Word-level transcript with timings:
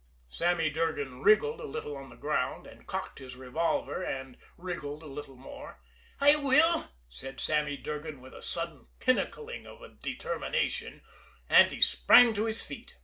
Sammy 0.29 0.71
Durgan 0.71 1.21
wriggled 1.21 1.61
a 1.61 1.65
little 1.65 1.95
on 1.95 2.09
the 2.09 2.15
ground, 2.15 2.67
cocked 2.87 3.19
his 3.19 3.35
revolver 3.35 4.03
and 4.03 4.35
wriggled 4.57 5.03
a 5.03 5.05
little 5.05 5.35
more. 5.35 5.79
"I 6.19 6.37
will!" 6.37 6.89
said 7.07 7.39
Sammy 7.39 7.77
Durgan 7.77 8.19
with 8.19 8.33
a 8.33 8.41
sudden 8.41 8.87
pinnacling 8.99 9.67
of 9.67 9.99
determination 9.99 11.03
and 11.47 11.71
he 11.71 11.81
sprang 11.81 12.33
to 12.33 12.45
his 12.45 12.63
feet. 12.63 12.95